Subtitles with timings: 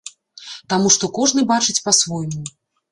[0.73, 2.43] Таму што кожны бачыць па-свойму.